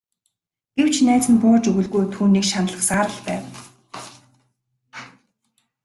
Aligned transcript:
Гэвч 0.77 0.95
найз 1.07 1.25
нь 1.31 1.39
бууж 1.41 1.63
өгсөнгүй 1.71 2.05
түүнийг 2.13 2.45
шаналгасаар 2.47 3.07
л 3.15 3.19
байв. 3.25 3.45